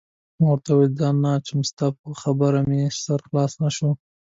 ما 0.39 0.45
ورته 0.51 0.69
وویل: 0.71 0.93
ځان 0.99 1.15
نه 1.23 1.29
اچوم، 1.37 1.61
ستا 1.69 1.85
په 1.99 2.09
خبره 2.21 2.59
مې 2.69 2.81
سر 3.03 3.19
خلاص 3.27 3.53
نه 3.63 3.69
شو. 3.75 3.89